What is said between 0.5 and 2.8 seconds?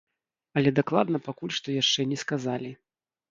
Але дакладна пакуль што яшчэ не сказалі.